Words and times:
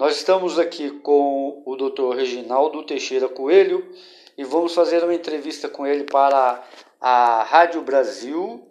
Nós 0.00 0.16
estamos 0.16 0.58
aqui 0.58 0.88
com 0.88 1.62
o 1.66 1.76
Dr. 1.76 2.16
Reginaldo 2.16 2.82
Teixeira 2.82 3.28
Coelho 3.28 3.86
e 4.34 4.42
vamos 4.42 4.74
fazer 4.74 5.04
uma 5.04 5.12
entrevista 5.12 5.68
com 5.68 5.86
ele 5.86 6.04
para 6.04 6.64
a 6.98 7.42
Rádio 7.42 7.82
Brasil, 7.82 8.66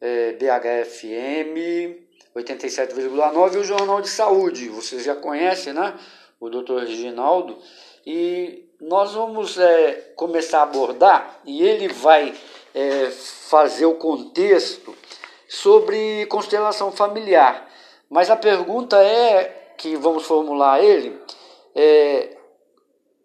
é, 0.00 0.32
BHFM 0.32 2.00
87,9 2.34 3.54
e 3.54 3.58
o 3.58 3.64
Jornal 3.64 4.00
de 4.00 4.08
Saúde. 4.08 4.70
Vocês 4.70 5.04
já 5.04 5.14
conhecem, 5.14 5.74
né? 5.74 5.92
O 6.40 6.48
Dr. 6.48 6.86
Reginaldo. 6.86 7.58
E 8.06 8.64
nós 8.80 9.12
vamos 9.12 9.58
é, 9.58 10.12
começar 10.16 10.60
a 10.60 10.62
abordar 10.62 11.38
e 11.44 11.62
ele 11.62 11.88
vai 11.88 12.34
é, 12.74 13.10
fazer 13.10 13.84
o 13.84 13.96
contexto 13.96 14.96
sobre 15.46 16.24
constelação 16.30 16.90
familiar. 16.90 17.70
Mas 18.08 18.30
a 18.30 18.36
pergunta 18.36 18.96
é 18.96 19.61
que 19.82 19.96
vamos 19.96 20.24
formular 20.24 20.82
ele 20.82 21.20
é, 21.74 22.36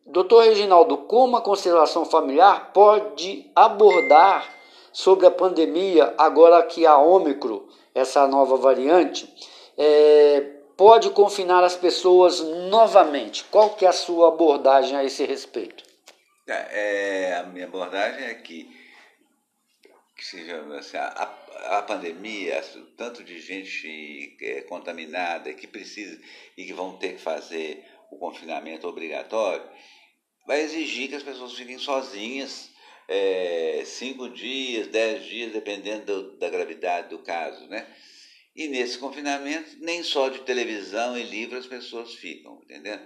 Doutor 0.05 0.45
Reginaldo, 0.45 0.97
como 0.99 1.35
a 1.35 1.41
constelação 1.41 2.05
familiar 2.05 2.71
pode 2.71 3.51
abordar 3.53 4.47
sobre 4.93 5.25
a 5.25 5.31
pandemia, 5.31 6.13
agora 6.17 6.63
que 6.63 6.85
a 6.85 6.97
Ômicron, 6.97 7.63
essa 7.93 8.25
nova 8.25 8.55
variante, 8.55 9.31
é, 9.77 10.41
pode 10.77 11.09
confinar 11.09 11.63
as 11.63 11.75
pessoas 11.75 12.39
novamente? 12.39 13.43
Qual 13.51 13.71
que 13.71 13.85
é 13.85 13.89
a 13.89 13.93
sua 13.93 14.29
abordagem 14.29 14.95
a 14.95 15.03
esse 15.03 15.25
respeito? 15.25 15.83
É, 16.47 17.35
a 17.41 17.43
minha 17.43 17.65
abordagem 17.65 18.27
é 18.27 18.33
que, 18.35 18.69
que 20.17 20.25
seja 20.25 20.59
assim, 20.77 20.97
a, 20.97 21.77
a 21.77 21.81
pandemia, 21.83 22.59
tanto 22.97 23.23
de 23.23 23.39
gente 23.39 24.35
é, 24.41 24.61
contaminada 24.61 25.53
que 25.53 25.67
precisa 25.67 26.19
e 26.57 26.65
que 26.65 26.73
vão 26.73 26.97
ter 26.97 27.13
que 27.13 27.21
fazer 27.21 27.85
o 28.09 28.17
confinamento 28.17 28.87
obrigatório, 28.87 29.69
vai 30.47 30.61
exigir 30.61 31.09
que 31.09 31.15
as 31.15 31.23
pessoas 31.23 31.53
fiquem 31.53 31.77
sozinhas 31.77 32.71
é, 33.07 33.83
cinco 33.85 34.27
dias, 34.29 34.87
dez 34.87 35.23
dias, 35.23 35.53
dependendo 35.53 36.05
do, 36.05 36.37
da 36.37 36.49
gravidade 36.49 37.09
do 37.09 37.19
caso, 37.19 37.67
né? 37.67 37.87
E 38.55 38.67
nesse 38.67 38.97
confinamento, 38.97 39.77
nem 39.79 40.01
só 40.01 40.29
de 40.29 40.39
televisão 40.39 41.15
e 41.15 41.21
livro 41.21 41.59
as 41.59 41.67
pessoas 41.67 42.15
ficam, 42.15 42.59
entendeu? 42.63 42.99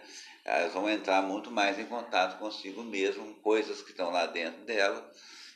Elas 0.46 0.74
vão 0.74 0.90
entrar 0.90 1.22
muito 1.22 1.52
mais 1.52 1.78
em 1.78 1.86
contato 1.86 2.40
consigo 2.40 2.82
mesmo, 2.84 3.36
coisas 3.42 3.82
que 3.82 3.92
estão 3.92 4.12
lá 4.12 4.26
dentro 4.28 4.64
dela, 4.64 5.12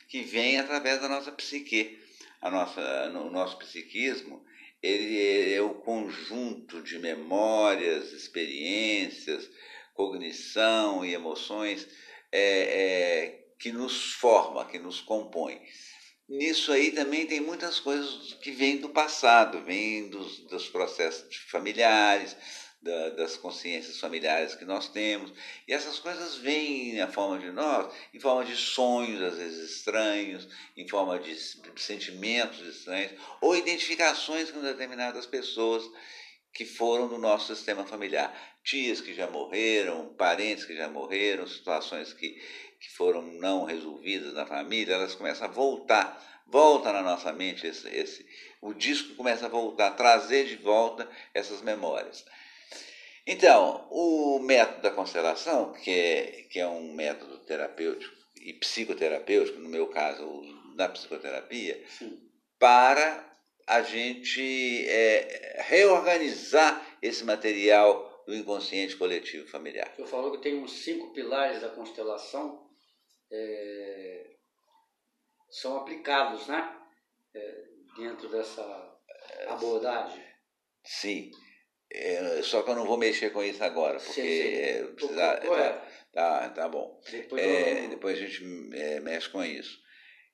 que 0.08 0.22
vêm 0.22 0.58
através 0.58 1.00
da 1.00 1.08
nossa 1.08 1.32
psique. 1.32 1.98
A 2.40 2.50
nossa, 2.50 3.08
no 3.08 3.30
nosso 3.30 3.58
psiquismo, 3.58 4.44
ele 4.82 5.52
é 5.52 5.60
o 5.60 5.74
conjunto 5.74 6.82
de 6.82 6.98
memórias, 6.98 8.12
experiências, 8.12 9.48
cognição 9.94 11.04
e 11.04 11.14
emoções 11.14 11.88
é, 12.30 12.40
é, 12.40 13.44
que 13.58 13.72
nos 13.72 14.12
forma, 14.12 14.66
que 14.66 14.78
nos 14.78 15.00
compõe. 15.00 15.60
Nisso 16.28 16.72
aí 16.72 16.90
também 16.90 17.26
tem 17.26 17.40
muitas 17.40 17.80
coisas 17.80 18.34
que 18.34 18.50
vêm 18.50 18.78
do 18.78 18.88
passado, 18.88 19.62
vêm 19.62 20.08
dos, 20.08 20.40
dos 20.40 20.68
processos 20.68 21.34
familiares, 21.50 22.36
da, 22.80 23.10
das 23.10 23.36
consciências 23.36 23.98
familiares 23.98 24.54
que 24.54 24.64
nós 24.64 24.88
temos. 24.88 25.32
E 25.66 25.72
essas 25.72 25.98
coisas 25.98 26.36
vêm 26.36 26.94
na 26.96 27.08
forma 27.08 27.38
de 27.38 27.50
nós, 27.50 27.92
em 28.12 28.20
forma 28.20 28.44
de 28.44 28.56
sonhos, 28.56 29.20
às 29.22 29.36
vezes 29.36 29.70
estranhos, 29.70 30.48
em 30.76 30.88
forma 30.88 31.18
de 31.18 31.34
sentimentos 31.76 32.60
estranhos, 32.60 33.12
ou 33.40 33.56
identificações 33.56 34.50
com 34.50 34.60
determinadas 34.60 35.26
pessoas 35.26 35.84
que 36.52 36.64
foram 36.64 37.06
do 37.06 37.18
nosso 37.18 37.54
sistema 37.54 37.84
familiar. 37.84 38.34
Tias 38.64 39.00
que 39.00 39.14
já 39.14 39.26
morreram, 39.26 40.14
parentes 40.14 40.64
que 40.64 40.74
já 40.74 40.88
morreram, 40.88 41.46
situações 41.46 42.12
que, 42.12 42.30
que 42.80 42.90
foram 42.96 43.22
não 43.22 43.64
resolvidas 43.64 44.32
na 44.32 44.46
família, 44.46 44.94
elas 44.94 45.14
começam 45.14 45.46
a 45.46 45.50
voltar, 45.50 46.42
volta 46.46 46.92
na 46.92 47.02
nossa 47.02 47.32
mente 47.32 47.66
esse, 47.66 47.86
esse, 47.88 48.26
o 48.62 48.72
disco 48.72 49.14
começa 49.14 49.46
a 49.46 49.48
voltar, 49.48 49.88
a 49.88 49.94
trazer 49.94 50.46
de 50.46 50.56
volta 50.56 51.08
essas 51.34 51.60
memórias. 51.60 52.24
Então, 53.26 53.88
o 53.90 54.38
método 54.38 54.82
da 54.82 54.90
constelação, 54.90 55.72
que 55.72 55.90
é, 55.90 56.42
que 56.48 56.60
é 56.60 56.68
um 56.68 56.92
método 56.92 57.38
terapêutico 57.40 58.14
e 58.40 58.52
psicoterapêutico, 58.52 59.58
no 59.58 59.68
meu 59.68 59.88
caso, 59.88 60.24
da 60.76 60.88
psicoterapia, 60.88 61.82
Sim. 61.88 62.20
para 62.58 63.36
a 63.66 63.82
gente 63.82 64.86
é, 64.88 65.60
reorganizar 65.66 66.98
esse 67.02 67.24
material 67.24 68.22
do 68.26 68.34
inconsciente 68.34 68.96
coletivo 68.96 69.48
familiar. 69.48 69.92
Senhor 69.96 70.08
falou 70.08 70.32
que 70.32 70.42
tem 70.42 70.62
uns 70.62 70.84
cinco 70.84 71.12
pilares 71.12 71.60
da 71.60 71.68
constelação 71.70 72.70
é, 73.30 74.36
são 75.50 75.78
aplicados, 75.78 76.46
né? 76.46 76.76
É, 77.34 77.64
dentro 77.96 78.28
dessa 78.28 78.62
abordagem. 79.48 80.24
Sim. 80.84 81.30
É, 81.92 82.40
só 82.42 82.62
que 82.62 82.70
eu 82.70 82.74
não 82.74 82.86
vou 82.86 82.98
mexer 82.98 83.30
com 83.30 83.42
isso 83.42 83.62
agora, 83.62 83.98
porque 83.98 84.20
sim, 84.20 84.86
sim. 84.86 84.94
Precisar, 84.94 85.36
tá, 85.40 85.82
tá, 86.12 86.48
tá, 86.50 86.68
bom. 86.68 87.00
Depois, 87.10 87.42
é, 87.42 87.86
depois 87.88 88.18
a 88.18 88.20
gente 88.20 88.44
é, 88.74 89.00
mexe 89.00 89.28
com 89.28 89.44
isso. 89.44 89.78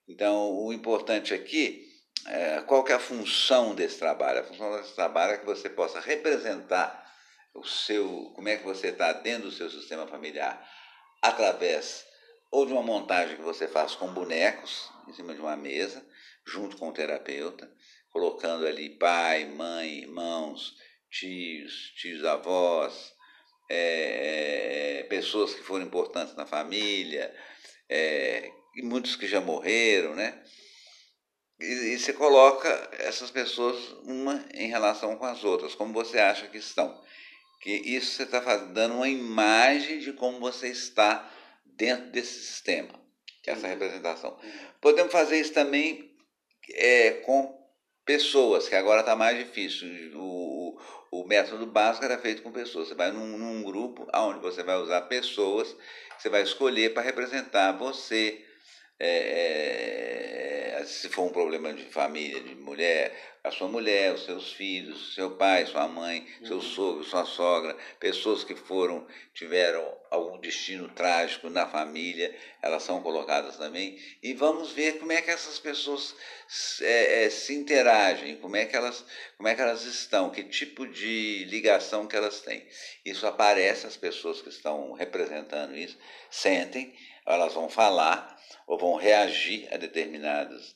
Então, 0.09 0.51
o 0.51 0.73
importante 0.73 1.35
aqui 1.35 1.93
é, 2.27 2.61
qual 2.63 2.85
que 2.85 2.93
é 2.93 2.95
a 2.95 3.01
função 3.01 3.75
desse 3.75 3.99
trabalho? 3.99 4.41
A 4.41 4.45
função 4.45 4.77
desse 4.77 4.95
trabalho 4.95 5.33
é 5.33 5.39
que 5.39 5.47
você 5.47 5.69
possa 5.69 6.01
representar 6.01 7.01
o 7.55 7.65
seu, 7.65 8.33
como 8.35 8.49
é 8.49 8.57
que 8.57 8.65
você 8.65 8.89
está 8.89 9.13
dentro 9.13 9.49
do 9.49 9.55
seu 9.55 9.69
sistema 9.69 10.07
familiar, 10.07 10.67
através 11.21 12.07
ou 12.51 12.65
de 12.67 12.73
uma 12.73 12.83
montagem 12.83 13.37
que 13.37 13.43
você 13.43 13.67
faz 13.67 13.95
com 13.95 14.13
bonecos 14.13 14.91
em 15.09 15.13
cima 15.13 15.35
de 15.35 15.41
uma 15.41 15.57
mesa, 15.57 16.07
junto 16.47 16.77
com 16.77 16.89
o 16.89 16.93
terapeuta, 16.93 17.71
colocando 18.11 18.67
ali 18.67 18.91
pai, 18.91 19.47
mãe, 19.47 20.01
irmãos, 20.01 20.77
tios, 21.13 21.93
tios 21.97 22.25
avós, 22.25 23.13
é, 23.71 25.01
é, 25.01 25.03
pessoas 25.05 25.55
que 25.55 25.63
foram 25.63 25.85
importantes 25.85 26.35
na 26.35 26.47
família, 26.47 27.33
é, 27.89 28.51
e 28.75 28.83
muitos 28.83 29.15
que 29.15 29.29
já 29.29 29.41
morreram, 29.41 30.15
né? 30.15 30.43
E, 31.61 31.65
e 31.95 31.99
você 31.99 32.13
coloca 32.13 32.69
essas 32.99 33.31
pessoas 33.31 33.77
uma 34.05 34.45
em 34.55 34.69
relação 34.69 35.17
com 35.17 35.27
as 35.27 35.45
outras, 35.45 35.75
como 35.75 35.93
você 35.93 36.19
acha 36.19 36.49
que 36.49 36.59
estão. 36.59 37.01
Que 37.61 37.71
isso 37.71 38.17
você 38.17 38.23
está 38.25 38.57
dando 38.57 38.97
uma 38.97 39.09
imagem 39.09 40.01
de 40.01 40.13
como 40.15 40.41
você 40.41 40.69
está 40.69 41.31
dentro 41.65 42.11
desse 42.11 42.41
sistema, 42.41 42.99
essa 43.47 43.67
uhum. 43.67 43.73
representação. 43.73 44.37
Podemos 44.81 45.13
fazer 45.13 45.39
isso 45.39 45.53
também 45.53 46.17
é, 46.71 47.11
com 47.25 47.63
pessoas, 48.05 48.69
que 48.69 48.75
agora 48.75 49.01
está 49.01 49.15
mais 49.15 49.39
difícil. 49.39 49.89
O, 50.19 50.42
o 51.13 51.25
método 51.25 51.67
básico 51.67 52.07
era 52.07 52.17
feito 52.17 52.43
com 52.43 52.51
pessoas. 52.51 52.89
Você 52.89 52.95
vai 52.95 53.13
num, 53.13 53.37
num 53.37 53.63
grupo 53.63 54.09
onde 54.15 54.41
você 54.41 54.63
vai 54.63 54.77
usar 54.77 55.03
pessoas, 55.03 55.77
você 56.19 56.31
vai 56.31 56.43
escolher 56.43 56.95
para 56.95 57.03
representar 57.03 57.71
você, 57.73 58.43
é, 59.05 60.79
é, 60.81 60.85
se 60.85 61.09
for 61.09 61.25
um 61.25 61.33
problema 61.33 61.73
de 61.73 61.85
família, 61.87 62.41
de 62.41 62.55
mulher, 62.55 63.13
a 63.43 63.51
sua 63.51 63.67
mulher, 63.67 64.15
os 64.15 64.25
seus 64.25 64.53
filhos, 64.53 65.17
seu 65.17 65.33
pai, 65.33 65.67
sua 65.67 65.89
mãe, 65.89 66.25
seu 66.45 66.57
uhum. 66.57 66.63
sogro, 66.63 67.05
sua 67.05 67.25
sogra, 67.25 67.77
pessoas 67.99 68.45
que 68.45 68.55
foram, 68.55 69.05
tiveram 69.35 69.83
algum 70.09 70.39
destino 70.39 70.89
trágico 70.91 71.51
na 71.51 71.67
família, 71.67 72.33
elas 72.63 72.85
são 72.85 73.03
colocadas 73.03 73.57
também. 73.57 73.99
E 74.23 74.33
vamos 74.35 74.71
ver 74.71 75.01
como 75.01 75.11
é 75.11 75.21
que 75.21 75.31
essas 75.31 75.59
pessoas 75.59 76.15
é, 76.81 77.25
é, 77.25 77.31
se 77.31 77.53
interagem, 77.53 78.37
como 78.37 78.55
é, 78.55 78.65
que 78.65 78.77
elas, 78.77 79.05
como 79.37 79.49
é 79.49 79.57
que 79.57 79.63
elas 79.63 79.83
estão, 79.83 80.31
que 80.31 80.45
tipo 80.45 80.87
de 80.87 81.45
ligação 81.47 82.07
que 82.07 82.15
elas 82.15 82.41
têm. 82.43 82.65
Isso 83.05 83.27
aparece, 83.27 83.89
as 83.89 83.97
pessoas 83.97 84.41
que 84.41 84.51
estão 84.51 84.93
representando 84.93 85.77
isso 85.77 85.99
sentem, 86.31 86.95
elas 87.27 87.55
vão 87.55 87.69
falar 87.69 88.32
ou 88.67 88.79
vão 88.79 88.95
reagir 88.97 89.69
a 89.73 89.77
determinadas 89.77 90.75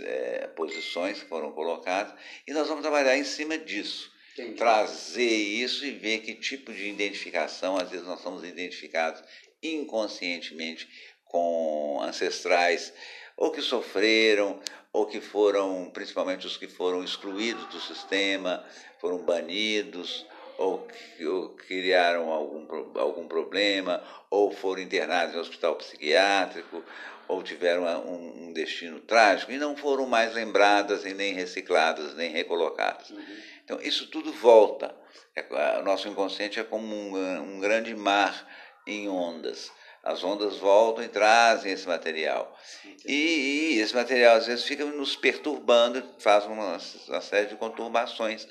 é, 0.00 0.46
posições 0.48 1.22
que 1.22 1.28
foram 1.28 1.52
colocadas, 1.52 2.14
e 2.46 2.52
nós 2.52 2.68
vamos 2.68 2.82
trabalhar 2.82 3.16
em 3.16 3.24
cima 3.24 3.56
disso. 3.58 4.10
Entendi. 4.32 4.54
Trazer 4.54 5.24
isso 5.24 5.86
e 5.86 5.92
ver 5.92 6.18
que 6.18 6.34
tipo 6.34 6.72
de 6.72 6.88
identificação, 6.88 7.76
às 7.76 7.90
vezes 7.90 8.06
nós 8.06 8.20
somos 8.20 8.44
identificados 8.44 9.22
inconscientemente 9.62 10.86
com 11.24 12.00
ancestrais, 12.02 12.92
ou 13.36 13.50
que 13.50 13.62
sofreram, 13.62 14.60
ou 14.92 15.06
que 15.06 15.20
foram, 15.20 15.90
principalmente 15.90 16.46
os 16.46 16.56
que 16.56 16.68
foram 16.68 17.04
excluídos 17.04 17.66
do 17.68 17.80
sistema, 17.80 18.64
foram 18.98 19.18
banidos, 19.18 20.26
ou, 20.58 20.86
ou 21.20 21.48
criaram 21.50 22.30
algum, 22.30 22.98
algum 22.98 23.28
problema, 23.28 24.02
ou 24.30 24.50
foram 24.50 24.82
internados 24.82 25.34
em 25.34 25.38
hospital 25.38 25.76
psiquiátrico, 25.76 26.82
ou 27.28 27.42
tiveram 27.42 27.84
um, 28.06 28.48
um, 28.48 28.52
destino 28.52 29.00
trágico 29.00 29.50
e 29.50 29.58
não 29.58 29.76
foram 29.76 30.06
mais 30.06 30.32
lembradas 30.32 31.04
e 31.04 31.12
nem 31.12 31.34
recicladas, 31.34 32.14
nem 32.14 32.30
recolocadas. 32.30 33.10
Uhum. 33.10 33.24
Então, 33.64 33.80
isso 33.80 34.06
tudo 34.08 34.32
volta. 34.32 34.94
É, 35.34 35.78
o 35.80 35.82
nosso 35.82 36.08
inconsciente 36.08 36.60
é 36.60 36.64
como 36.64 36.94
um, 36.94 37.56
um 37.56 37.60
grande 37.60 37.94
mar 37.94 38.48
em 38.86 39.08
ondas. 39.08 39.72
As 40.04 40.22
ondas 40.22 40.58
voltam 40.58 41.04
e 41.04 41.08
trazem 41.08 41.72
esse 41.72 41.86
material. 41.88 42.56
E, 43.04 43.74
e, 43.74 43.80
esse 43.80 43.92
material, 43.92 44.36
às 44.36 44.46
vezes, 44.46 44.64
fica 44.64 44.84
nos 44.84 45.16
perturbando, 45.16 46.00
faz 46.20 46.44
uma, 46.44 46.78
uma 47.08 47.20
série 47.20 47.46
de 47.46 47.56
conturbações 47.56 48.46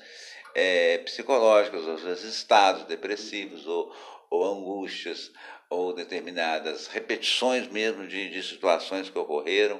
é, 0.58 0.96
psicológicas, 0.98 1.86
às 1.86 2.00
vezes 2.00 2.34
estados 2.34 2.84
depressivos 2.84 3.66
ou, 3.66 3.94
ou 4.30 4.42
angústias, 4.42 5.30
ou 5.68 5.92
determinadas 5.92 6.86
repetições 6.86 7.68
mesmo 7.68 8.06
de, 8.06 8.30
de 8.30 8.42
situações 8.42 9.10
que 9.10 9.18
ocorreram. 9.18 9.78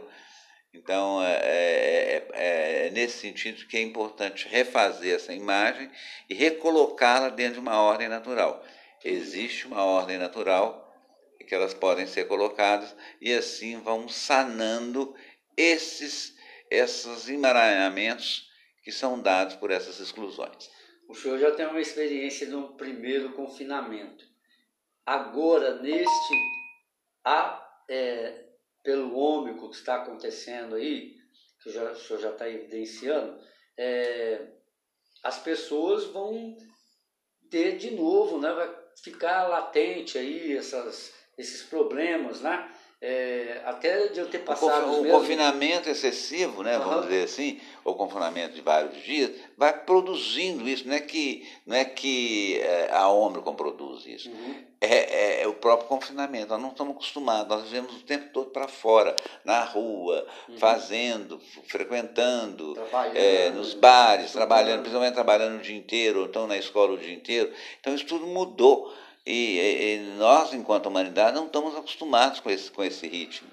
Então, 0.74 1.22
é, 1.22 1.32
é, 1.32 2.28
é, 2.34 2.86
é, 2.88 2.90
nesse 2.90 3.20
sentido 3.20 3.66
que 3.66 3.78
é 3.78 3.80
importante 3.80 4.46
refazer 4.46 5.14
essa 5.14 5.32
imagem 5.32 5.90
e 6.28 6.34
recolocá-la 6.34 7.30
dentro 7.30 7.54
de 7.54 7.60
uma 7.60 7.80
ordem 7.80 8.08
natural. 8.08 8.62
Existe 9.02 9.66
uma 9.66 9.82
ordem 9.82 10.18
natural 10.18 10.82
que 11.48 11.54
elas 11.54 11.72
podem 11.72 12.06
ser 12.06 12.26
colocadas 12.26 12.94
e 13.18 13.32
assim 13.32 13.80
vão 13.80 14.08
sanando 14.08 15.14
esses, 15.56 16.34
esses 16.70 17.28
emaranhamentos 17.30 18.45
que 18.86 18.92
são 18.92 19.20
dados 19.20 19.56
por 19.56 19.72
essas 19.72 19.98
exclusões. 19.98 20.70
O 21.08 21.14
senhor 21.14 21.40
já 21.40 21.50
tem 21.50 21.66
uma 21.66 21.80
experiência 21.80 22.46
no 22.46 22.76
primeiro 22.76 23.32
confinamento. 23.32 24.24
Agora, 25.04 25.82
neste, 25.82 26.34
a, 27.24 27.68
é, 27.90 28.44
pelo 28.84 29.12
ômico 29.16 29.70
que 29.70 29.74
está 29.74 29.96
acontecendo 29.96 30.76
aí, 30.76 31.16
que 31.60 31.72
já, 31.72 31.90
o 31.90 31.96
senhor 31.96 32.20
já 32.20 32.30
está 32.30 32.48
evidenciando, 32.48 33.36
é, 33.76 34.52
as 35.20 35.36
pessoas 35.40 36.04
vão 36.04 36.56
ter 37.50 37.78
de 37.78 37.90
novo, 37.90 38.38
né, 38.38 38.52
vai 38.52 38.72
ficar 39.02 39.48
latente 39.48 40.16
aí 40.16 40.56
essas 40.56 41.12
esses 41.36 41.64
problemas, 41.64 42.40
né? 42.40 42.72
É, 42.98 43.60
até 43.66 44.08
de 44.08 44.20
eu 44.20 44.28
ter 44.28 44.38
passado. 44.38 44.86
O, 44.86 45.02
o 45.02 45.10
confinamento 45.10 45.88
excessivo, 45.88 46.62
né, 46.62 46.78
uhum. 46.78 46.84
vamos 46.84 47.02
dizer 47.06 47.24
assim, 47.24 47.60
ou 47.84 47.94
confinamento 47.94 48.54
de 48.54 48.62
vários 48.62 49.02
dias, 49.04 49.32
vai 49.56 49.72
produzindo 49.84 50.66
isso. 50.66 50.88
Não 50.88 50.94
é 50.94 51.00
que, 51.00 51.46
não 51.66 51.76
é 51.76 51.84
que 51.84 52.58
é, 52.58 52.90
a 52.90 53.08
Omicron 53.08 53.54
produz 53.54 54.06
isso. 54.06 54.30
Uhum. 54.30 54.64
É, 54.80 54.86
é, 54.88 55.42
é, 55.42 55.46
o 55.46 55.52
próprio 55.52 55.88
confinamento. 55.88 56.48
Nós 56.48 56.60
não 56.60 56.70
estamos 56.70 56.94
acostumados, 56.94 57.48
nós 57.48 57.64
vivemos 57.64 57.96
o 57.96 58.02
tempo 58.02 58.30
todo 58.32 58.50
para 58.50 58.66
fora, 58.66 59.14
na 59.44 59.62
rua, 59.62 60.26
uhum. 60.48 60.56
fazendo, 60.56 61.38
frequentando, 61.66 62.78
é, 63.14 63.50
nos 63.50 63.74
bares, 63.74 64.32
trabalhando, 64.32 64.80
principalmente 64.80 65.14
trabalhando 65.14 65.58
o 65.58 65.62
dia 65.62 65.76
inteiro, 65.76 66.20
ou 66.20 66.26
então 66.26 66.46
na 66.46 66.56
escola 66.56 66.94
o 66.94 66.98
dia 66.98 67.14
inteiro. 67.14 67.52
Então 67.78 67.94
isso 67.94 68.06
tudo 68.06 68.26
mudou. 68.26 68.90
E, 69.26 69.58
e, 69.58 69.98
nós, 70.16 70.52
enquanto 70.54 70.86
humanidade, 70.86 71.34
não 71.34 71.46
estamos 71.46 71.74
acostumados 71.74 72.38
com 72.38 72.48
esse, 72.48 72.70
com 72.70 72.84
esse 72.84 73.08
ritmo. 73.08 73.50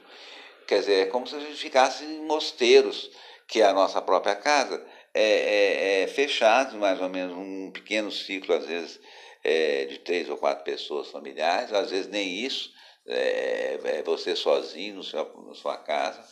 Quer 0.67 0.79
dizer, 0.79 0.93
é 1.01 1.05
como 1.07 1.25
se 1.25 1.35
a 1.35 1.39
gente 1.39 1.57
ficasse 1.57 2.05
em 2.05 2.25
mosteiros, 2.25 3.09
que 3.47 3.61
é 3.61 3.65
a 3.65 3.73
nossa 3.73 4.01
própria 4.01 4.35
casa, 4.35 4.85
é, 5.13 5.23
é, 5.23 6.01
é 6.03 6.07
fechado, 6.07 6.77
mais 6.77 7.01
ou 7.01 7.09
menos 7.09 7.35
um 7.35 7.71
pequeno 7.71 8.11
ciclo, 8.11 8.53
às 8.53 8.65
vezes, 8.65 8.99
é, 9.43 9.85
de 9.85 9.99
três 9.99 10.29
ou 10.29 10.37
quatro 10.37 10.63
pessoas 10.63 11.09
familiares, 11.09 11.73
às 11.73 11.89
vezes 11.89 12.07
nem 12.07 12.29
isso, 12.29 12.71
é, 13.07 13.79
é 13.83 14.03
você 14.03 14.35
sozinho 14.35 14.95
no 14.95 15.03
seu, 15.03 15.25
na 15.47 15.55
sua 15.55 15.77
casa. 15.77 16.23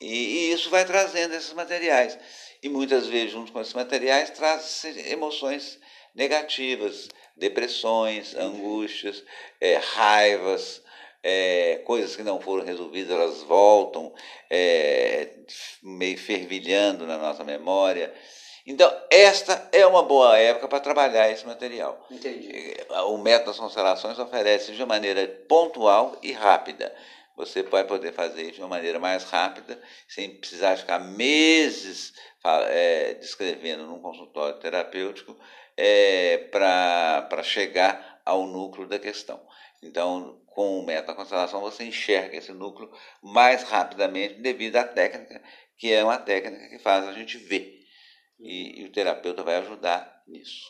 E, 0.00 0.06
e, 0.06 0.52
isso 0.52 0.68
vai 0.68 0.84
trazendo 0.84 1.34
esses 1.34 1.52
materiais. 1.52 2.18
E 2.62 2.68
muitas 2.68 3.06
vezes, 3.06 3.32
junto 3.32 3.52
com 3.52 3.60
esses 3.60 3.72
materiais, 3.72 4.30
traz 4.30 4.84
emoções 4.84 5.78
negativas, 6.14 7.08
depressões, 7.36 8.34
angústias, 8.34 9.22
é, 9.60 9.76
raivas, 9.76 10.82
é, 11.22 11.80
coisas 11.84 12.14
que 12.14 12.22
não 12.22 12.40
foram 12.40 12.64
resolvidas, 12.64 13.10
elas 13.10 13.42
voltam 13.42 14.12
é, 14.50 15.30
meio 15.82 16.18
fervilhando 16.18 17.06
na 17.06 17.16
nossa 17.16 17.42
memória. 17.42 18.12
Então, 18.66 18.90
esta 19.10 19.68
é 19.72 19.86
uma 19.86 20.02
boa 20.02 20.38
época 20.38 20.68
para 20.68 20.80
trabalhar 20.80 21.30
esse 21.30 21.46
material. 21.46 22.06
Entendi. 22.10 22.74
O 23.08 23.18
método 23.18 23.50
das 23.50 23.58
constelações 23.58 24.18
oferece 24.18 24.72
de 24.72 24.80
uma 24.80 24.94
maneira 24.94 25.26
pontual 25.48 26.16
e 26.22 26.32
rápida. 26.32 26.94
Você 27.36 27.62
vai 27.62 27.84
poder 27.84 28.12
fazer 28.12 28.42
isso 28.42 28.52
de 28.54 28.60
uma 28.60 28.68
maneira 28.68 28.98
mais 28.98 29.24
rápida, 29.24 29.78
sem 30.08 30.30
precisar 30.30 30.76
ficar 30.76 30.98
meses 30.98 32.14
é, 32.68 33.14
descrevendo 33.14 33.86
num 33.86 33.98
consultório 33.98 34.58
terapêutico 34.60 35.36
é, 35.76 36.38
para 36.50 37.42
chegar 37.42 38.20
ao 38.24 38.46
núcleo 38.46 38.86
da 38.86 38.98
questão. 38.98 39.44
Então, 39.82 40.40
com 40.46 40.78
o 40.78 40.86
método 40.86 41.08
da 41.08 41.14
constelação, 41.14 41.60
você 41.60 41.84
enxerga 41.84 42.36
esse 42.36 42.52
núcleo 42.52 42.90
mais 43.22 43.64
rapidamente 43.64 44.40
devido 44.40 44.76
à 44.76 44.84
técnica, 44.84 45.42
que 45.76 45.92
é 45.92 46.02
uma 46.02 46.18
técnica 46.18 46.68
que 46.68 46.78
faz 46.78 47.06
a 47.06 47.12
gente 47.12 47.36
ver. 47.36 47.80
E, 48.38 48.80
e 48.80 48.84
o 48.84 48.92
terapeuta 48.92 49.42
vai 49.42 49.56
ajudar 49.56 50.22
nisso. 50.26 50.64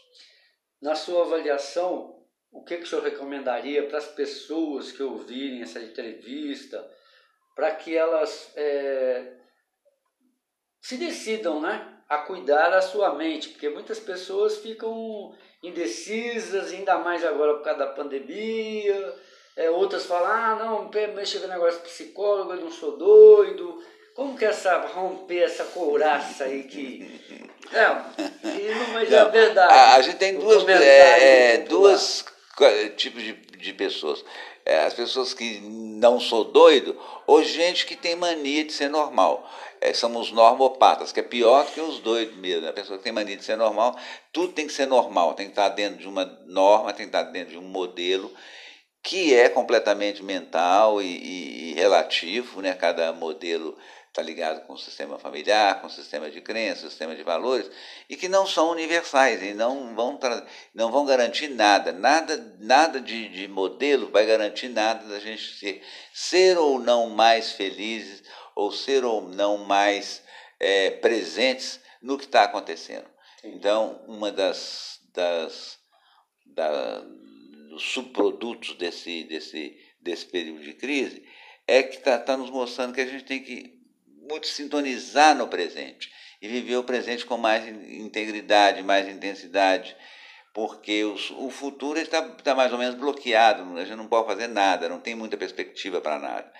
Na 0.81 0.95
sua 0.95 1.23
avaliação, 1.23 2.25
o 2.51 2.63
que, 2.63 2.77
que 2.77 2.85
o 2.85 2.87
senhor 2.87 3.05
recomendaria 3.05 3.87
para 3.87 3.99
as 3.99 4.07
pessoas 4.09 4.93
que 4.93 5.03
ouvirem 5.03 5.63
essa 5.63 5.81
entrevista, 5.81 6.91
para 7.55 7.75
que 7.75 7.97
elas 7.97 8.53
é, 8.57 9.37
se 10.81 10.97
decidam, 10.97 11.61
né? 11.61 11.94
A 12.09 12.19
cuidar 12.19 12.69
da 12.69 12.83
sua 12.83 13.15
mente, 13.15 13.49
porque 13.49 13.69
muitas 13.69 13.99
pessoas 13.99 14.59
ficam 14.59 15.35
indecisas, 15.63 16.73
ainda 16.73 16.99
mais 16.99 17.25
agora 17.25 17.55
por 17.55 17.65
causa 17.65 17.81
da 17.81 17.87
pandemia. 17.87 19.15
É, 19.57 19.71
outras 19.71 20.05
falam, 20.05 20.31
ah, 20.31 20.57
não, 20.57 20.91
mexe 21.15 21.39
com 21.39 21.47
negócio 21.47 21.81
de 21.81 21.89
psicólogo, 21.89 22.53
eu 22.53 22.61
não 22.61 22.71
sou 22.71 22.97
doido. 22.97 23.83
Como 24.15 24.37
que 24.37 24.45
é 24.45 24.49
essa, 24.49 24.79
romper 24.79 25.43
essa 25.43 25.65
couraça 25.65 26.45
aí 26.45 26.65
que. 26.65 27.21
É, 27.73 27.89
mas 28.93 29.11
é 29.11 29.25
verdade. 29.25 29.73
A, 29.73 29.95
a 29.95 30.03
gente 30.03 30.19
tem 30.19 30.39
duas, 30.39 30.69
é, 30.69 31.55
é 31.55 31.59
duas 31.59 32.25
tipos 32.95 33.23
de, 33.23 33.33
de 33.33 33.73
pessoas. 33.73 34.23
É, 34.67 34.85
as 34.85 34.93
pessoas 34.95 35.33
que 35.33 35.61
não 35.61 36.21
sou 36.21 36.45
doido, 36.45 36.97
ou 37.27 37.43
gente 37.43 37.87
que 37.87 37.97
tem 37.97 38.15
mania 38.15 38.65
de 38.65 38.73
ser 38.73 38.89
normal 38.89 39.51
é, 39.81 39.93
somos 39.93 40.33
normopatas, 40.33 41.13
que 41.13 41.21
é 41.21 41.23
pior 41.23 41.67
que 41.67 41.81
os 41.81 41.99
doidos 41.99 42.37
mesmo. 42.37 42.63
Né? 42.63 42.69
A 42.69 42.73
pessoa 42.73 42.99
que 42.99 43.05
tem 43.05 43.13
mania 43.13 43.37
de 43.37 43.45
ser 43.45 43.57
normal, 43.57 43.99
tudo 44.33 44.53
tem 44.53 44.67
que 44.67 44.73
ser 44.73 44.87
normal, 44.87 45.35
tem 45.35 45.47
que 45.47 45.53
estar 45.53 45.69
dentro 45.71 45.99
de 45.99 46.09
uma 46.09 46.25
norma, 46.47 46.93
tem 46.93 47.07
que 47.07 47.17
estar 47.17 47.31
dentro 47.31 47.51
de 47.53 47.59
um 47.59 47.69
modelo 47.69 48.33
que 49.03 49.35
é 49.35 49.51
completamente 49.51 50.23
mental 50.23 51.03
e, 51.03 51.07
e, 51.07 51.71
e 51.71 51.75
relativo, 51.75 52.63
né? 52.63 52.73
cada 52.75 53.13
modelo 53.13 53.77
está 54.15 54.23
ligado 54.23 54.65
com 54.65 54.75
o 54.75 54.79
sistema 54.79 55.19
familiar, 55.19 55.81
com 55.81 55.89
o 55.89 55.91
sistema 55.91 56.31
de 56.31 56.41
crenças, 56.41 56.91
sistema 56.91 57.17
de 57.17 57.25
valores, 57.25 57.69
e 58.09 58.17
que 58.17 58.29
não 58.29 58.47
são 58.47 58.71
universais 58.71 59.43
e 59.43 59.53
não 59.55 59.93
vão, 59.97 60.19
não 60.73 60.93
vão 60.93 61.05
garantir 61.05 61.49
nada. 61.49 61.91
Nada, 61.91 62.57
nada 62.61 63.01
de, 63.01 63.29
de 63.29 63.49
modelo 63.49 64.09
vai 64.13 64.25
garantir 64.25 64.69
nada 64.69 65.05
da 65.09 65.19
gente 65.19 65.59
ser, 65.59 65.83
ser 66.13 66.57
ou 66.57 66.79
não 66.79 67.11
mais 67.11 67.53
felizes 67.53 68.23
ou 68.55 68.71
ser 68.71 69.05
ou 69.05 69.23
não 69.23 69.59
mais 69.59 70.23
é, 70.61 70.91
presentes 70.91 71.81
no 72.01 72.19
que 72.19 72.25
está 72.25 72.45
acontecendo. 72.45 73.07
Então, 73.43 74.03
uma 74.07 74.31
das, 74.31 75.01
das 75.13 75.79
da, 76.47 77.01
dos 77.69 77.83
subprodutos 77.83 78.75
desse, 78.77 79.25
desse, 79.25 79.77
desse 80.01 80.27
período 80.27 80.63
de 80.63 80.75
crise 80.75 81.27
é 81.67 81.83
que 81.83 81.97
está 81.97 82.19
tá 82.19 82.37
nos 82.37 82.51
mostrando 82.51 82.95
que 82.95 83.01
a 83.01 83.07
gente 83.07 83.25
tem 83.25 83.43
que 83.43 83.75
muito 84.07 84.47
sintonizar 84.47 85.37
no 85.37 85.49
presente 85.49 86.11
e 86.41 86.49
viver 86.49 86.77
o 86.77 86.85
presente 86.85 87.25
com 87.25 87.37
mais 87.37 87.67
integridade, 87.67 88.83
mais 88.83 89.09
intensidade, 89.09 89.97
porque 90.53 91.05
o, 91.05 91.15
o 91.39 91.51
futuro 91.51 91.99
está 91.99 92.23
tá 92.23 92.55
mais 92.55 92.73
ou 92.73 92.79
menos 92.79 92.95
bloqueado, 92.95 93.79
a 93.79 93.85
gente 93.85 93.97
não 93.97 94.07
pode 94.07 94.27
fazer 94.27 94.47
nada, 94.47 94.89
não 94.89 95.01
tem 95.01 95.15
muita 95.15 95.37
perspectiva 95.37 96.01
para 96.01 96.19
nada. 96.19 96.53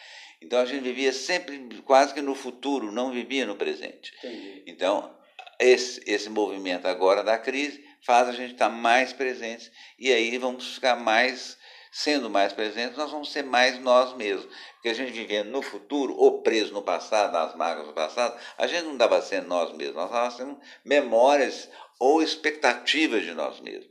Então 0.45 0.61
a 0.61 0.67
gente 0.67 0.83
vivia 0.83 1.13
sempre 1.13 1.59
quase 1.85 2.13
que 2.13 2.21
no 2.21 2.35
futuro, 2.35 2.93
não 2.93 3.11
vivia 3.11 3.47
no 3.47 3.57
presente. 3.57 4.13
Entendi. 4.19 4.63
Então, 4.67 5.15
esse, 5.59 6.03
esse 6.07 6.29
movimento 6.29 6.87
agora 6.87 7.23
da 7.23 7.39
crise 7.39 7.85
faz 8.05 8.29
a 8.29 8.33
gente 8.33 8.53
estar 8.53 8.69
mais 8.69 9.13
presentes 9.13 9.71
e 9.99 10.13
aí 10.13 10.37
vamos 10.37 10.75
ficar 10.75 10.97
mais, 10.97 11.57
sendo 11.91 12.29
mais 12.29 12.53
presentes, 12.53 12.97
nós 12.97 13.11
vamos 13.11 13.33
ser 13.33 13.43
mais 13.43 13.79
nós 13.81 14.15
mesmos. 14.15 14.47
Porque 14.75 14.91
a 14.91 14.95
gente 14.95 15.13
vivendo 15.13 15.49
no 15.49 15.63
futuro 15.63 16.15
ou 16.15 16.43
preso 16.43 16.73
no 16.75 16.83
passado, 16.83 17.33
nas 17.33 17.55
mágoas 17.57 17.87
do 17.87 17.95
passado, 17.95 18.39
a 18.59 18.67
gente 18.67 18.85
não 18.85 18.93
estava 18.93 19.23
sendo 19.23 19.49
nós 19.49 19.75
mesmos, 19.75 19.97
nós 19.97 20.07
estávamos 20.07 20.37
sendo 20.37 20.61
memórias 20.85 21.71
ou 21.99 22.23
expectativas 22.23 23.25
de 23.25 23.33
nós 23.33 23.61
mesmos, 23.61 23.89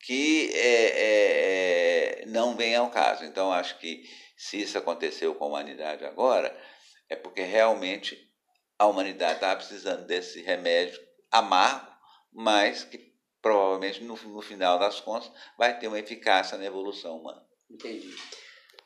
que 0.00 0.50
é, 0.52 0.84
é, 0.84 2.22
é 2.22 2.26
não 2.26 2.54
vem 2.54 2.74
ao 2.74 2.90
caso. 2.90 3.24
Então, 3.24 3.50
acho 3.50 3.78
que 3.78 4.04
se 4.42 4.60
isso 4.60 4.76
aconteceu 4.76 5.34
com 5.36 5.44
a 5.44 5.48
humanidade 5.48 6.04
agora, 6.04 6.52
é 7.08 7.14
porque 7.14 7.42
realmente 7.42 8.28
a 8.76 8.86
humanidade 8.86 9.34
estava 9.34 9.56
precisando 9.56 10.04
desse 10.04 10.42
remédio 10.42 11.00
amargo 11.30 11.92
mas 12.32 12.82
que 12.82 13.12
provavelmente 13.40 14.02
no, 14.02 14.16
no 14.16 14.40
final 14.40 14.78
das 14.78 15.00
contas 15.00 15.30
vai 15.58 15.78
ter 15.78 15.86
uma 15.86 15.98
eficácia 15.98 16.56
na 16.56 16.64
evolução 16.64 17.18
humana. 17.18 17.44
Entendi. 17.70 18.14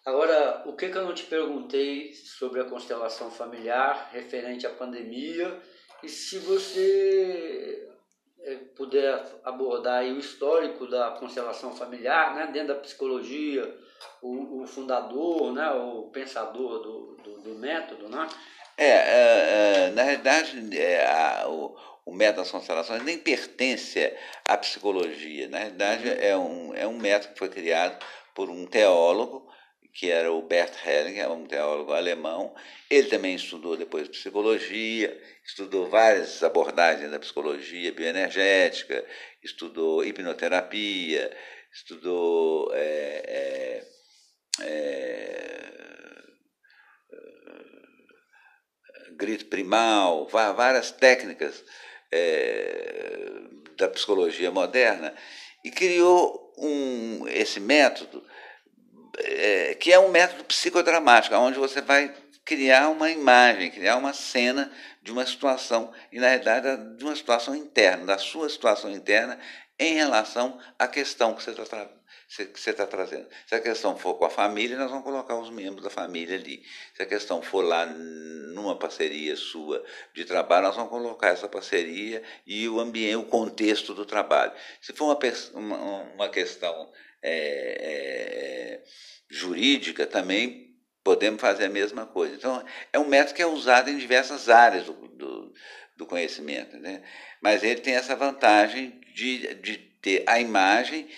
Agora, 0.05 0.63
o 0.67 0.77
que, 0.77 0.89
que 0.89 0.97
eu 0.97 1.05
não 1.05 1.15
te 1.15 1.25
perguntei 1.25 2.13
sobre 2.13 2.61
a 2.61 2.65
constelação 2.65 3.31
familiar 3.31 4.11
referente 4.13 4.67
à 4.67 4.71
pandemia 4.71 5.61
e 6.03 6.09
se 6.09 6.39
você 6.39 7.89
puder 8.77 9.23
abordar 9.45 10.05
o 10.05 10.19
histórico 10.19 10.87
da 10.87 11.11
constelação 11.13 11.75
familiar, 11.75 12.35
né, 12.35 12.47
dentro 12.53 12.69
da 12.69 12.81
psicologia, 12.81 13.77
o, 14.23 14.63
o 14.63 14.67
fundador, 14.67 15.53
né, 15.53 15.71
o 15.71 16.11
pensador 16.13 16.81
do, 16.81 17.17
do, 17.23 17.41
do 17.41 17.55
método, 17.57 18.09
né? 18.09 18.29
É, 18.79 18.85
é, 18.85 19.87
é 19.87 19.91
na 19.91 20.03
realidade, 20.03 20.79
é, 20.79 21.07
a, 21.07 21.49
o, 21.49 21.77
o 22.05 22.15
método 22.15 22.43
das 22.43 22.51
constelações 22.51 23.03
nem 23.03 23.19
pertence 23.19 24.15
à 24.47 24.57
psicologia. 24.57 25.49
Na 25.49 25.59
realidade, 25.59 26.09
uhum. 26.09 26.17
é 26.21 26.37
um, 26.37 26.75
é 26.75 26.87
um 26.87 26.97
método 26.97 27.33
que 27.33 27.39
foi 27.39 27.49
criado 27.49 28.05
por 28.35 28.49
um 28.49 28.67
teólogo, 28.67 29.51
que 29.97 30.11
era 30.11 30.31
o 30.31 30.43
Bert 30.43 30.75
Hellinger, 30.85 31.33
um 31.33 31.47
teólogo 31.47 31.95
alemão. 31.95 32.55
Ele 32.91 33.09
também 33.09 33.35
estudou 33.35 33.79
depois 33.79 34.07
psicologia, 34.09 35.19
estudou 35.43 35.89
várias 35.89 36.43
abordagens 36.43 37.11
da 37.11 37.19
psicologia 37.19 37.93
bioenergética, 37.93 39.03
estudou 39.43 40.05
hipnoterapia, 40.05 41.35
estudou 41.73 42.71
é, 42.75 43.23
é, 43.27 44.65
é, 44.65 45.73
grito 49.13 49.47
primal, 49.47 50.29
várias 50.29 50.91
técnicas 50.91 51.65
é, 52.13 53.41
da 53.79 53.89
psicologia 53.89 54.51
moderna 54.51 55.15
e 55.65 55.71
criou 55.71 56.55
um, 56.59 57.27
esse 57.29 57.61
método 57.61 58.23
é, 59.19 59.75
que 59.75 59.93
é 59.93 59.99
um 59.99 60.09
método 60.09 60.45
psicodramático, 60.45 61.35
onde 61.37 61.59
você 61.59 61.81
vai 61.81 62.15
criar 62.45 62.89
uma 62.89 63.11
imagem, 63.11 63.71
criar 63.71 63.97
uma 63.97 64.13
cena 64.13 64.71
de 65.03 65.11
uma 65.11 65.27
situação, 65.27 65.93
e 66.13 66.19
na 66.19 66.29
realidade 66.29 66.97
de 66.97 67.05
uma 67.05 67.17
situação 67.17 67.55
interna, 67.55 68.07
da 68.07 68.19
sua 68.19 68.49
situação 68.49 68.91
interna 68.91 69.39
em 69.79 69.95
relação 69.95 70.59
à 70.79 70.87
questão 70.87 71.35
que 71.35 71.43
você 71.43 71.51
está 71.51 71.89
que 72.45 72.61
você 72.61 72.71
está 72.71 72.87
trazendo. 72.87 73.27
Se 73.47 73.55
a 73.55 73.61
questão 73.61 73.97
for 73.97 74.15
com 74.15 74.25
a 74.25 74.31
família, 74.31 74.77
nós 74.77 74.91
vamos 74.91 75.05
colocar 75.05 75.37
os 75.37 75.51
membros 75.51 75.83
da 75.83 75.91
família 75.91 76.37
ali. 76.37 76.63
Se 76.95 77.03
a 77.03 77.07
questão 77.07 77.41
for 77.41 77.63
lá 77.63 77.87
numa 77.87 78.77
parceria 78.79 79.35
sua 79.37 79.83
de 80.15 80.25
trabalho, 80.25 80.67
nós 80.67 80.77
vamos 80.77 80.91
colocar 80.91 81.29
essa 81.29 81.49
parceria 81.49 82.23
e 82.47 82.69
o 82.69 82.79
ambiente, 82.81 83.17
o 83.17 83.25
contexto 83.25 83.95
do 83.95 84.05
trabalho. 84.05 84.53
Se 84.81 84.93
for 84.93 85.07
uma, 85.07 85.19
uma, 85.55 86.03
uma 86.15 86.29
questão 86.29 86.93
é, 87.23 88.81
é, 88.83 88.83
jurídica, 89.31 90.07
também 90.07 90.77
podemos 91.03 91.41
fazer 91.41 91.67
a 91.67 91.71
mesma 91.71 92.05
coisa. 92.05 92.35
Então, 92.35 92.65
é 92.93 92.99
um 92.99 93.09
método 93.09 93.37
que 93.37 93.43
é 93.43 93.47
usado 93.47 93.89
em 93.89 93.97
diversas 93.97 94.49
áreas 94.49 94.87
do, 94.87 94.93
do, 94.93 95.55
do 95.97 96.07
conhecimento. 96.07 96.77
Né? 96.77 97.03
Mas 97.41 97.63
ele 97.63 97.81
tem 97.81 97.95
essa 97.95 98.17
vantagem 98.17 99.01
de, 99.15 99.55
de 99.55 99.79
ter 100.03 100.25
a 100.27 100.41
imagem 100.41 101.09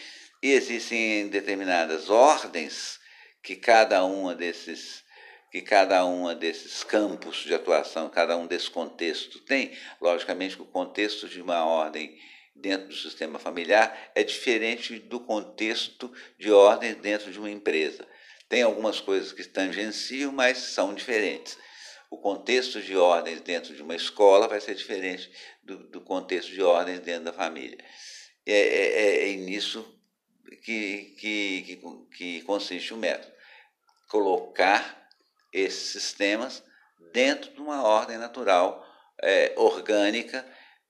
e 0.43 0.53
existem 0.53 1.29
determinadas 1.29 2.11
ordens 2.11 2.99
que 3.43 3.57
cada 3.57 4.05
uma 4.05 4.35
desses 4.35 5.07
que 5.51 5.63
cada 5.63 6.05
uma 6.05 6.35
desses 6.35 6.85
campos 6.85 7.39
de 7.39 7.55
atuação, 7.55 8.11
cada 8.11 8.37
um 8.37 8.47
desses 8.47 8.69
contextos 8.69 9.41
tem, 9.47 9.73
logicamente 9.99 10.61
o 10.61 10.67
contexto 10.67 11.27
de 11.27 11.41
uma 11.41 11.65
ordem 11.65 12.19
dentro 12.55 12.89
do 12.89 12.95
sistema 12.95 13.39
familiar 13.39 14.11
é 14.15 14.23
diferente 14.23 14.99
do 14.99 15.21
contexto 15.21 16.13
de 16.39 16.53
ordem 16.53 16.93
dentro 16.95 17.33
de 17.33 17.39
uma 17.39 17.51
empresa. 17.51 18.07
Tem 18.47 18.63
algumas 18.63 19.01
coisas 19.01 19.33
que 19.33 19.43
tangenciam, 19.43 20.33
mas 20.33 20.59
são 20.59 20.93
diferentes. 20.93 21.57
O 22.11 22.19
contexto 22.19 22.83
de 22.83 22.95
ordens 22.97 23.41
dentro 23.41 23.75
de 23.75 23.83
uma 23.83 23.97
escola 23.97 24.49
vai 24.49 24.61
ser 24.61 24.75
diferente 24.75 25.31
do, 25.63 25.79
do 25.89 26.01
contexto 26.03 26.51
de 26.51 26.63
ordens 26.63 27.01
dentro 27.01 27.25
da 27.25 27.33
família. 27.33 27.79
É, 28.45 28.53
é, 28.53 29.03
é, 29.03 29.33
é 29.33 29.37
nisso 29.37 29.98
que, 30.57 31.15
que, 31.19 31.63
que, 31.63 31.83
que 32.17 32.43
consiste 32.43 32.95
o 32.95 32.97
método. 32.97 33.33
Colocar 34.09 35.09
esses 35.53 35.91
sistemas 35.91 36.63
dentro 37.13 37.53
de 37.53 37.61
uma 37.61 37.83
ordem 37.83 38.19
natural, 38.19 38.85
é, 39.23 39.53
orgânica, 39.57 40.47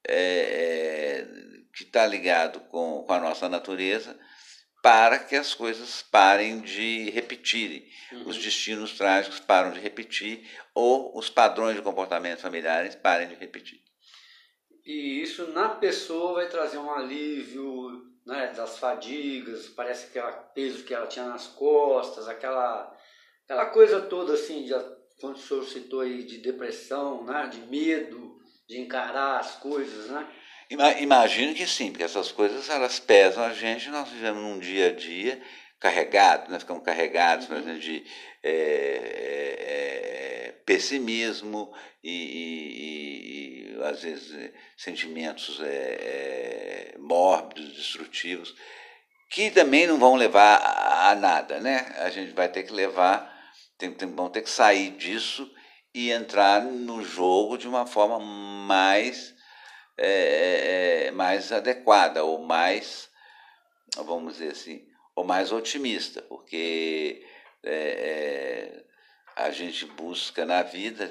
é, 0.06 1.26
que 1.74 1.84
está 1.84 2.06
ligado 2.06 2.60
com, 2.60 3.04
com 3.06 3.12
a 3.12 3.20
nossa 3.20 3.48
natureza, 3.48 4.18
para 4.82 5.18
que 5.18 5.34
as 5.34 5.54
coisas 5.54 6.02
parem 6.02 6.60
de 6.60 7.10
repetirem. 7.10 7.88
Uhum. 8.12 8.28
Os 8.28 8.38
destinos 8.38 8.96
trágicos 8.96 9.40
param 9.40 9.72
de 9.72 9.80
repetir, 9.80 10.48
ou 10.74 11.16
os 11.16 11.28
padrões 11.28 11.76
de 11.76 11.82
comportamento 11.82 12.40
familiares 12.40 12.94
parem 12.94 13.28
de 13.28 13.34
repetir. 13.34 13.80
E 14.84 15.20
isso 15.22 15.48
na 15.48 15.68
pessoa 15.68 16.34
vai 16.34 16.48
trazer 16.48 16.78
um 16.78 16.90
alívio 16.90 18.08
né, 18.28 18.52
das 18.54 18.78
fadigas, 18.78 19.68
parece 19.68 20.06
aquele 20.06 20.36
peso 20.54 20.84
que 20.84 20.92
ela 20.92 21.06
tinha 21.06 21.24
nas 21.24 21.46
costas, 21.46 22.28
aquela, 22.28 22.94
aquela 23.44 23.66
coisa 23.66 24.02
toda 24.02 24.34
assim, 24.34 24.66
de, 24.66 24.74
quando 25.18 25.36
o 25.36 25.40
senhor 25.40 25.64
citou 25.64 26.00
aí 26.02 26.22
de 26.24 26.36
depressão, 26.36 27.24
né, 27.24 27.48
de 27.50 27.60
medo 27.62 28.38
de 28.68 28.78
encarar 28.78 29.40
as 29.40 29.56
coisas, 29.56 30.10
né? 30.10 30.28
Imagino 31.00 31.54
que 31.54 31.66
sim, 31.66 31.90
porque 31.90 32.04
essas 32.04 32.30
coisas 32.30 32.68
elas 32.68 33.00
pesam 33.00 33.42
a 33.42 33.54
gente, 33.54 33.88
nós 33.88 34.10
vivemos 34.10 34.42
num 34.42 34.58
dia 34.58 34.88
a 34.88 34.92
dia 34.92 35.42
carregado, 35.80 36.50
né? 36.50 36.58
ficamos 36.58 36.82
carregados 36.82 37.46
por 37.46 37.56
exemplo, 37.56 37.78
de 37.78 38.04
é, 38.42 38.50
é, 40.50 40.54
pessimismo 40.64 41.72
e, 42.02 42.12
e, 42.12 43.76
e, 43.76 43.84
às 43.84 44.02
vezes 44.02 44.52
sentimentos 44.76 45.60
é, 45.62 46.94
mórbidos, 46.98 47.74
destrutivos, 47.74 48.54
que 49.30 49.50
também 49.50 49.86
não 49.86 49.98
vão 49.98 50.14
levar 50.14 50.56
a, 50.56 51.10
a, 51.10 51.14
nada, 51.14 51.60
né? 51.60 51.94
A 51.98 52.10
gente 52.10 52.32
vai 52.32 52.48
ter 52.48 52.62
que 52.62 52.72
levar, 52.72 53.32
tem, 53.76 53.92
tem, 53.92 54.10
vão 54.10 54.30
ter 54.30 54.42
que 54.42 54.50
sair 54.50 54.90
disso 54.90 55.50
e 55.94 56.10
entrar 56.10 56.62
no 56.62 57.04
jogo 57.04 57.58
de 57.58 57.68
uma 57.68 57.86
forma 57.86 58.18
mais 58.18 59.36
mais 61.12 61.50
adequada 61.50 62.22
ou 62.22 62.38
mais, 62.38 63.10
vamos 63.96 64.34
dizer 64.34 64.52
assim, 64.52 64.87
ou 65.18 65.24
mais 65.24 65.50
otimista, 65.50 66.22
porque 66.22 67.26
é, 67.64 68.84
a 69.34 69.50
gente 69.50 69.84
busca 69.84 70.46
na 70.46 70.62
vida, 70.62 71.10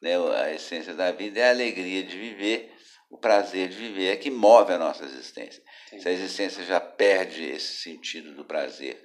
né, 0.00 0.12
a 0.16 0.54
essência 0.54 0.94
da 0.94 1.10
vida 1.10 1.40
é 1.40 1.48
a 1.48 1.50
alegria 1.50 2.04
de 2.04 2.16
viver, 2.16 2.72
o 3.10 3.18
prazer 3.18 3.68
de 3.68 3.74
viver 3.74 4.12
é 4.12 4.16
que 4.16 4.30
move 4.30 4.72
a 4.72 4.78
nossa 4.78 5.04
existência. 5.04 5.60
Sim. 5.90 5.98
Se 5.98 6.08
a 6.08 6.12
existência 6.12 6.64
já 6.64 6.78
perde 6.78 7.42
esse 7.46 7.82
sentido 7.82 8.32
do 8.32 8.44
prazer 8.44 9.04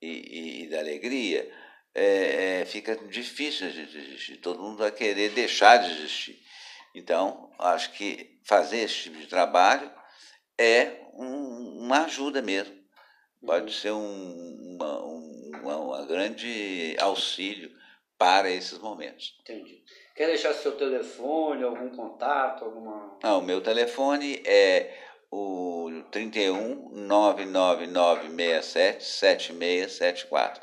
e, 0.00 0.08
e, 0.08 0.62
e 0.62 0.68
da 0.70 0.78
alegria, 0.78 1.52
é, 1.94 2.60
é, 2.60 2.64
fica 2.64 2.96
difícil 3.06 3.66
a 3.66 3.70
gente 3.70 3.98
existir. 3.98 4.38
Todo 4.38 4.62
mundo 4.62 4.78
vai 4.78 4.92
querer 4.92 5.28
deixar 5.32 5.76
de 5.76 5.90
existir. 5.90 6.40
Então, 6.94 7.52
acho 7.58 7.92
que 7.92 8.40
fazer 8.46 8.78
esse 8.78 8.94
tipo 8.94 9.18
de 9.18 9.26
trabalho 9.26 9.92
é 10.58 11.02
um, 11.12 11.82
uma 11.84 12.06
ajuda 12.06 12.40
mesmo. 12.40 12.79
Pode 13.44 13.72
ser 13.72 13.90
um, 13.92 14.74
uma, 14.74 15.00
uma, 15.00 15.76
uma 15.76 16.06
grande 16.06 16.96
auxílio 17.00 17.70
para 18.18 18.50
esses 18.50 18.78
momentos. 18.78 19.38
Entendi. 19.40 19.82
Quer 20.14 20.26
deixar 20.26 20.52
seu 20.52 20.76
telefone, 20.76 21.64
algum 21.64 21.88
contato, 21.96 22.62
alguma. 22.64 23.18
Não, 23.22 23.38
o 23.38 23.42
meu 23.42 23.62
telefone 23.62 24.42
é 24.44 24.94
o 25.30 26.02
31 26.10 26.90
99967 26.90 29.04
7674. 29.04 30.62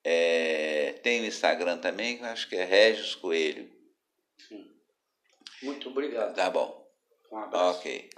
É, 0.07 0.93
tem 1.01 1.21
o 1.21 1.25
Instagram 1.25 1.79
também, 1.79 2.23
acho 2.25 2.47
que 2.47 2.55
é 2.55 2.63
Regis 2.63 3.15
Coelho. 3.15 3.67
Sim. 4.47 4.71
Muito 5.63 5.89
obrigado. 5.89 6.35
Tá 6.35 6.47
bom. 6.47 6.87
Um 7.31 7.37
abraço. 7.39 7.79
Ok. 7.79 8.09